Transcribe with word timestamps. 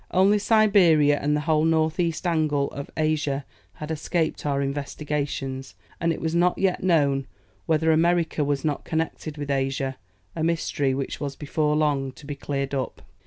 Only 0.09 0.39
Siberia 0.39 1.19
and 1.21 1.35
the 1.37 1.41
whole 1.41 1.63
north 1.63 1.99
east 1.99 2.25
angle 2.25 2.71
of 2.71 2.89
Asia 2.97 3.45
had 3.73 3.91
escaped 3.91 4.47
our 4.47 4.59
investigations, 4.59 5.75
and 5.99 6.11
it 6.11 6.19
was 6.19 6.33
not 6.33 6.57
yet 6.57 6.81
known 6.81 7.27
whether 7.67 7.91
America 7.91 8.43
was 8.43 8.65
not 8.65 8.83
connected 8.83 9.37
with 9.37 9.51
Asia, 9.51 9.99
a 10.35 10.43
mystery 10.43 10.95
which 10.95 11.19
was 11.19 11.35
before 11.35 11.75
long 11.75 12.11
to 12.13 12.25
be 12.25 12.33
cleared 12.33 12.73
up. 12.73 13.03